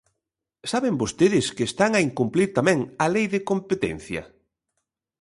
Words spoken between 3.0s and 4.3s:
a Lei de competencia?